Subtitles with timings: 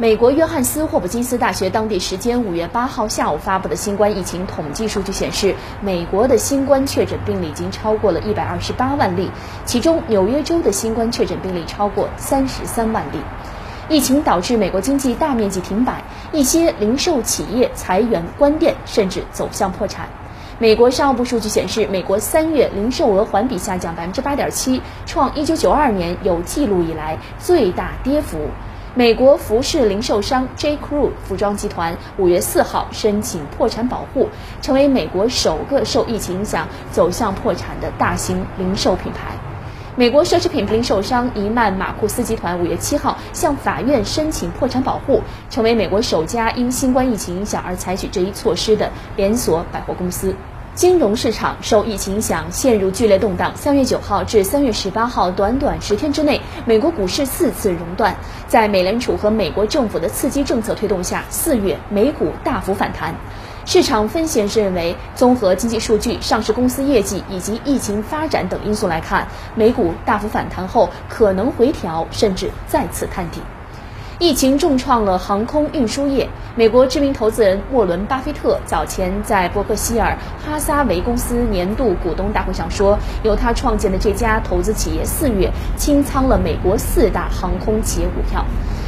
[0.00, 9.28] 美国约翰斯霍普金斯大学当地时间五月八号下午发布的新冠疫情统计数据显示，美国的新冠确诊病例已经超过了一百二十八万例，
[9.64, 13.18] 其中纽约州的新冠确诊病例超过三十三万例。
[13.88, 20.08] 疫情导致美国经济大面积停摆，一些零售企业裁员关店，甚至走向破产。
[20.60, 28.38] 美国商务部数据显示，美国三月零售额环比下降百分之八点七，创一九九二年有记录以来最大跌幅。
[28.98, 34.28] 美国服饰零售商 J.Crew 服装集团五月四号申请破产保护，
[34.60, 39.36] 成为美国首个受疫情影响走向破产的大型零售品牌。
[39.94, 50.34] 美国奢侈品零售商伊曼马库斯集团五月七号向法院申请破产保护，成为美国首家因新冠疫情影响而采取这一措施的连锁百货公司。
[50.78, 53.52] 金融市场受疫情影响陷入剧烈动荡。
[53.56, 58.14] 三月九号至三月十八号，短短十天之内，美国股市四次熔断。
[58.46, 63.12] 在美联储和美国政府的刺激政策推动下，四月美股大幅反弹。
[63.64, 73.40] 市场分析人士认为，综合经济数据、上市公司业绩以及疫情发展等因素来看，美股大幅反弹后可能回调，甚至再次探底。
[74.20, 76.28] 疫情重创了航空运输业。
[76.56, 88.44] 美国知名投资人沃伦·巴菲特早前在伯克希尔哈撒韦公司年度股东大会上说，由他创建的这家投资企业四月清仓了美国四大航空企业股票。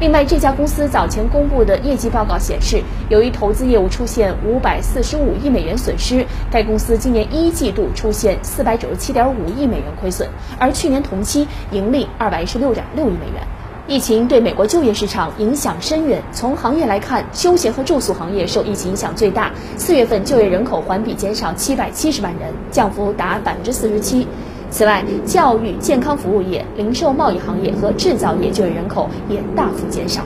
[0.00, 10.28] 另外，这家公司早前公布的业绩报告显示，由于投资业务出现五百四十五亿美元损失，该公司今年一季度出现四百九十七点五亿美元亏损，
[10.58, 13.46] 而去年同期盈利二百一十六点六亿美元。
[13.92, 16.22] 疫情对美国就业市场影响深远。
[16.32, 19.52] 从行业来看，休闲和住宿行业受疫情影响最大。
[19.76, 24.26] 四月份就业人口环比减少七百七十万人，降幅达百分之四十七。
[24.70, 30.22] 此外，教育、健康服务业、零售贸易行业和制造业就业人口也大幅减少。